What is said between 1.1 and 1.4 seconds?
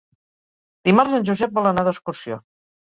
en